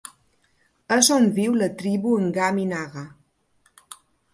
És 0.95 1.11
on 1.17 1.29
viu 1.37 1.59
la 1.61 1.69
tribu 1.83 2.17
Angami 2.23 2.67
Naga. 2.75 3.09